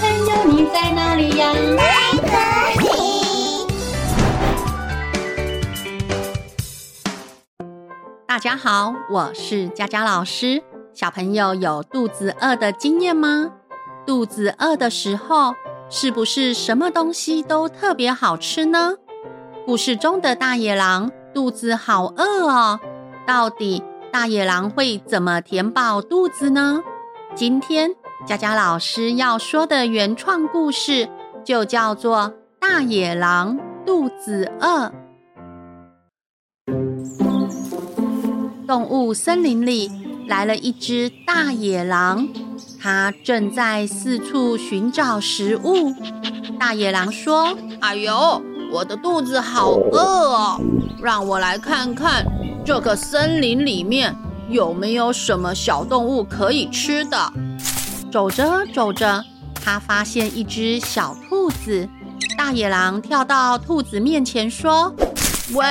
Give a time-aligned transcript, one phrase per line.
[0.00, 1.52] 朋友，你在哪里呀？
[8.26, 10.62] 大家好，我是佳佳老师。
[10.92, 13.52] 小朋友有肚子饿的经验吗？
[14.04, 15.54] 肚子饿的时候，
[15.88, 18.94] 是不是什么东西都特别好吃呢？
[19.64, 22.80] 故事中的大野狼肚子好饿哦，
[23.26, 23.82] 到底
[24.12, 26.82] 大野狼会怎么填饱肚子呢？
[27.34, 27.94] 今天
[28.26, 31.10] 佳佳老师要说的原创故事
[31.44, 32.18] 就叫做
[32.58, 34.86] 《大野狼肚子饿》。
[38.66, 39.90] 动物森林里
[40.26, 42.26] 来了一只大野狼，
[42.80, 45.92] 它正在四处寻找食物。
[46.58, 48.40] 大野狼说：“哎呦，
[48.72, 50.60] 我的肚子好饿哦，
[51.02, 52.24] 让我来看看
[52.64, 54.16] 这个森林里面
[54.48, 57.30] 有没有什么小动物可以吃的。”
[58.14, 59.24] 走着走着，
[59.56, 61.88] 他发现一只小兔子。
[62.38, 64.94] 大野狼跳到兔子面前说
[65.52, 65.64] ：“喂，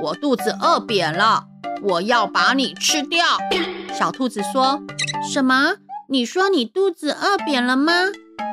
[0.00, 1.44] 我肚子饿扁了。”
[1.84, 3.22] 我要把你吃掉！
[3.92, 4.80] 小兔子说
[5.30, 5.74] ：“什么？
[6.08, 7.92] 你说你肚子饿扁了吗？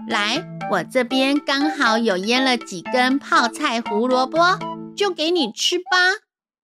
[0.09, 4.59] 来，我这边刚好有腌了几根泡菜胡萝卜，
[4.97, 5.85] 就给你吃吧。”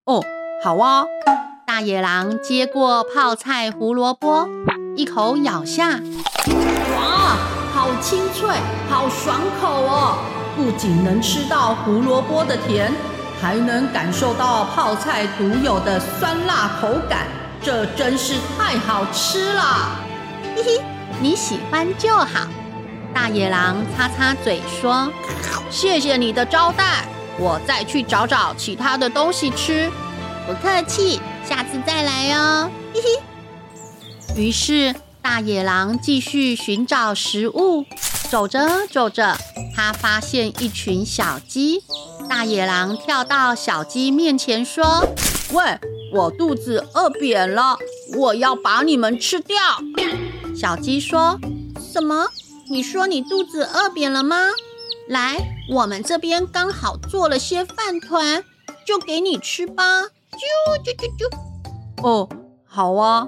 [0.04, 0.22] 哦，
[0.62, 1.06] 好啊！
[1.66, 4.50] 大野狼接过泡菜胡萝卜，
[4.98, 6.02] 一口咬下，
[7.74, 8.50] 好清脆，
[8.90, 10.18] 好爽口哦！
[10.56, 12.94] 不仅能吃到胡萝卜的甜。
[13.42, 17.28] 还能感受到泡菜独有的酸辣口感，
[17.62, 19.90] 这真是太好吃了！
[20.56, 20.82] 嘿嘿，
[21.20, 22.48] 你喜欢就好。
[23.14, 25.12] 大野狼擦擦嘴说
[25.70, 27.06] ：“谢谢你的招待，
[27.38, 29.92] 我再去找找其他的东西吃。”
[30.48, 32.70] 不客气，下次再来哦。
[32.94, 34.42] 嘿嘿。
[34.42, 34.96] 于是
[35.26, 37.84] 大野狼继续寻找食物，
[38.30, 39.36] 走着走着，
[39.76, 41.84] 他发现一群小鸡。
[42.30, 45.04] 大野狼跳到小鸡面前说
[45.52, 45.80] ：“喂，
[46.14, 47.76] 我肚子饿扁了，
[48.16, 49.58] 我要把你们吃掉。”
[50.56, 51.40] 小鸡说
[51.82, 52.28] ：“什么？
[52.70, 54.52] 你说你肚子饿扁了吗？
[55.10, 55.40] 来，
[55.72, 58.44] 我们这边刚好做了些饭团，
[58.86, 60.04] 就给你吃吧。”
[60.38, 62.08] 啾啾啾啾。
[62.08, 62.30] 哦，
[62.68, 63.28] 好啊。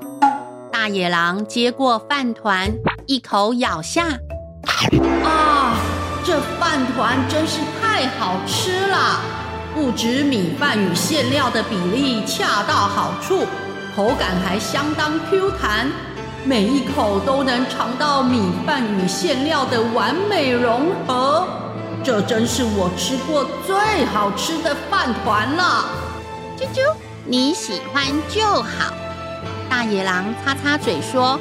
[0.80, 2.72] 大野狼接过饭团，
[3.08, 4.10] 一口咬下。
[5.26, 5.74] 啊！
[6.24, 9.20] 这饭团真是太好吃了，
[9.74, 13.48] 不止米饭与馅料的比例恰到好处，
[13.96, 15.92] 口感还相当 Q 弹，
[16.46, 21.48] 每一口都能尝到米饭与馅料的完美融合。
[22.04, 25.86] 这真是我吃过最好吃的饭团了。
[26.56, 26.94] 啾啾，
[27.26, 28.94] 你喜欢就好。
[29.70, 31.40] 大野狼擦擦嘴说：“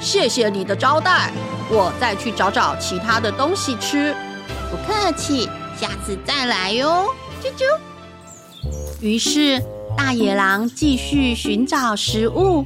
[0.00, 1.30] 谢谢你的招待。”
[1.68, 4.14] 我再去找找其他的东西吃。
[4.70, 5.48] 不客气，
[5.78, 7.06] 下次再来哟。
[7.42, 7.64] 啾啾。
[9.00, 9.60] 于是
[9.96, 12.64] 大野狼继续寻找食物，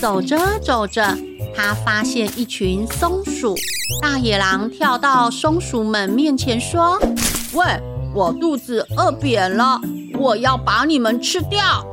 [0.00, 1.16] 走着走着，
[1.54, 3.54] 他发现一群松鼠。
[4.02, 6.98] 大野狼跳到松鼠们面前说
[7.52, 7.64] ：“喂，
[8.14, 9.80] 我肚子饿扁了，
[10.18, 11.86] 我要把你们吃掉。”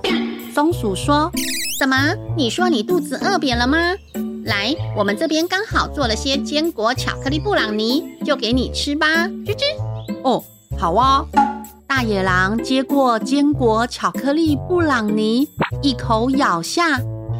[0.53, 1.31] 松鼠说
[1.77, 2.15] ：“怎么？
[2.37, 3.77] 你说你肚子饿扁了吗？”
[4.45, 9.07] 来，我们这边刚好做了些坚果巧克力布朗尼，就给你吃吧。
[9.27, 9.63] 吱吱。
[10.23, 10.43] 哦，
[10.77, 11.25] 好啊。
[11.87, 15.47] 大野狼接过坚果巧克力布朗尼，
[15.81, 16.97] 一口咬下，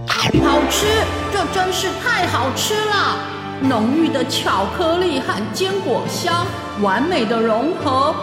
[0.08, 0.86] 好吃，
[1.32, 3.18] 这真是太好吃了！
[3.62, 6.46] 浓郁的巧克力和坚果香
[6.82, 8.16] 完美的融合，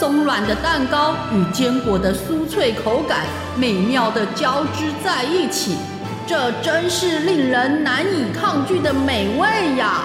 [0.00, 5.76] 松软的蛋糕与坚果的酥脆口感美妙的交织在一起。
[6.26, 10.04] 这真是令人难以抗拒的美味呀！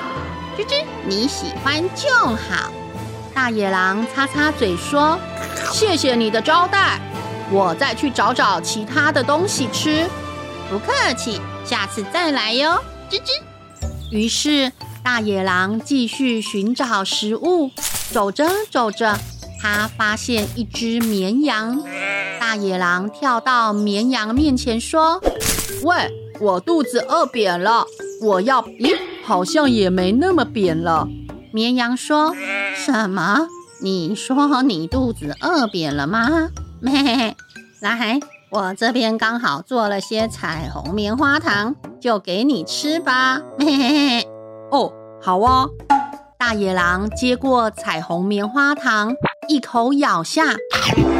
[0.57, 2.69] 吱吱，你喜欢就好。
[3.33, 5.17] 大野狼擦擦嘴说
[5.71, 6.99] ：“谢谢你的招待，
[7.49, 10.05] 我再去找找其他的东西吃。”
[10.69, 12.83] 不客气，下次再来哟。
[13.09, 13.41] 吱吱。
[14.11, 17.71] 于是大野狼继续寻找食物，
[18.11, 19.17] 走着走着，
[19.65, 21.83] 他发现一只绵羊。
[22.39, 25.19] 大野狼跳到绵羊面前说。
[25.81, 25.95] 喂，
[26.39, 27.83] 我肚子饿扁了，
[28.21, 28.61] 我要……
[28.61, 31.07] 咦，好像也没那么扁了。
[31.51, 32.35] 绵羊说
[32.77, 33.47] ：“什么？
[33.81, 37.35] 你说你肚子饿扁了吗？”咩，
[37.81, 38.19] 来，
[38.51, 43.41] 我这边刚好做了些彩虹棉花糖，就给你吃吧。
[43.57, 44.27] 咩，
[44.69, 45.65] 哦，好啊。
[46.37, 49.15] 大野狼接过彩虹棉花糖，
[49.47, 50.43] 一口咬下，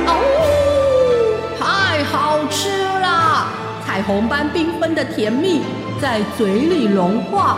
[0.07, 3.47] 哦，太好吃了！
[3.85, 5.61] 彩虹般缤纷的甜蜜
[6.01, 7.57] 在嘴里融化，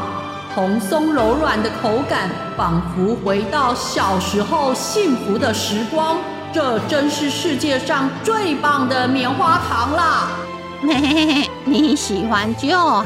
[0.54, 6.18] 蓬松柔软的口感，仿佛回到小时候幸福的时光。
[6.54, 10.30] 这真是世界上最棒的棉花糖啦！
[10.82, 13.06] 嘿嘿嘿，你喜欢就好。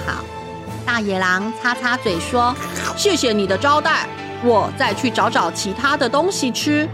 [0.85, 2.53] 大野狼擦擦嘴说
[2.97, 4.07] ：“谢谢你的招待，
[4.43, 6.87] 我再去找找其他的东西吃。”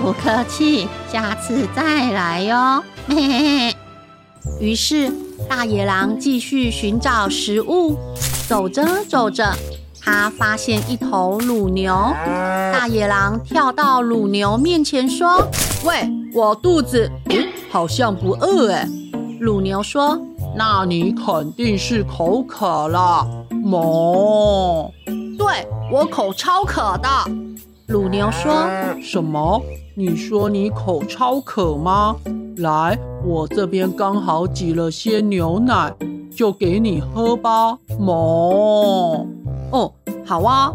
[0.00, 2.82] 不客气，下次再来哟。
[3.08, 3.76] 嘿嘿嘿。
[4.60, 5.10] 于是
[5.48, 7.96] 大野狼继续寻找食物，
[8.48, 9.54] 走着走着，
[10.00, 11.94] 他发现一头乳牛。
[12.72, 15.48] 大野狼跳到乳牛面前说。
[15.84, 17.10] 喂，我肚子
[17.70, 18.86] 好像不饿哎。
[19.40, 20.20] 乳牛说
[20.56, 23.26] ：“那你肯定是口渴了，
[23.64, 24.90] 哞。”
[25.38, 27.08] 对，我口超渴的。
[27.86, 28.66] 乳牛说
[29.02, 29.60] ：“什么？
[29.94, 32.16] 你说你口超渴吗？
[32.56, 35.94] 来，我这边刚好挤了些牛奶，
[36.34, 39.26] 就给你喝吧，哞。”
[39.70, 39.92] 哦，
[40.24, 40.72] 好啊。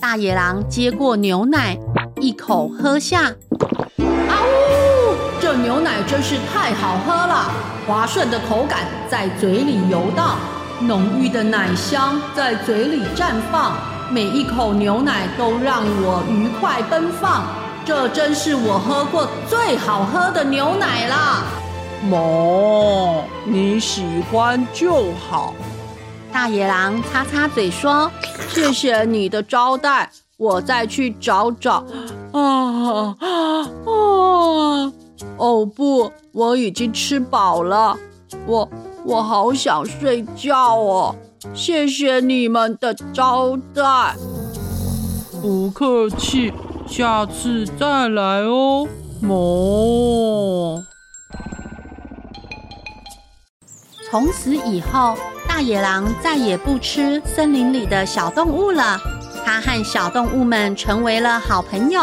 [0.00, 1.78] 大野狼接过牛奶，
[2.20, 3.26] 一口喝下。
[3.26, 7.50] 啊呜这牛奶真是太好喝了，
[7.86, 10.36] 滑顺的口感在嘴里游荡，
[10.80, 13.74] 浓郁的奶香在嘴里绽放，
[14.10, 17.44] 每一口牛奶都让我愉快奔放。
[17.84, 21.44] 这真是我喝过最好喝的牛奶了。
[22.10, 25.54] 哞，你喜欢就好。
[26.32, 28.10] 大野狼擦擦嘴说
[28.50, 31.84] ：“谢谢你的招待，我再去找找。”
[32.32, 33.16] 啊啊
[33.86, 34.92] 啊！
[35.36, 37.96] 哦不，我已经吃饱了，
[38.46, 38.68] 我
[39.04, 41.14] 我好想睡觉哦。
[41.54, 44.14] 谢谢你们的招待，
[45.40, 46.52] 不客气，
[46.86, 48.86] 下次再来哦。
[49.22, 50.84] 哞。
[54.10, 55.16] 从此以后，
[55.48, 58.98] 大野狼再也不吃森林里的小动物了，
[59.44, 62.02] 它和小动物们成为了好朋友。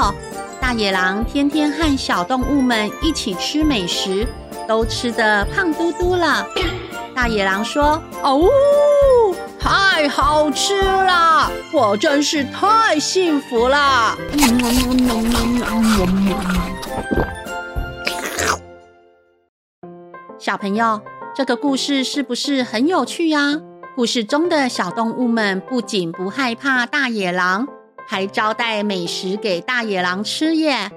[0.60, 4.28] 大野狼天天和小动物们一起吃美食，
[4.68, 6.46] 都吃得胖嘟嘟了。
[7.14, 8.48] 大野狼说：“哦，
[9.70, 14.16] 太好吃了，我真是太幸福了。”
[20.40, 21.02] 小朋友，
[21.36, 23.60] 这个故事是不是很有趣呀？
[23.94, 27.68] 故事中的小动物们不仅不害怕大野狼。
[28.08, 30.90] 还招待美食给大野狼吃耶！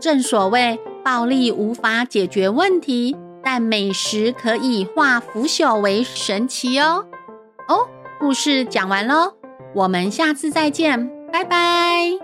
[0.00, 7.04] 正所谓暴力无法解决问题，但美食可以化腐朽为神奇哦。
[7.68, 7.86] 哦，
[8.24, 9.34] 故事讲完喽，
[9.74, 12.23] 我们下次再见，拜拜。